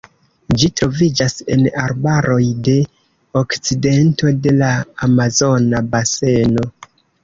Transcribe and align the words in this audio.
Ĝi 0.61 0.69
troviĝas 0.79 1.35
en 1.57 1.61
arbaroj 1.83 2.39
de 2.69 2.75
okcidento 3.45 4.35
de 4.49 4.59
la 4.59 4.75
Amazona 5.13 5.89
Baseno. 5.97 6.71